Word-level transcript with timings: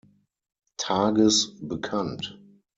Tages" 0.77 1.59
bekannt. 1.61 2.39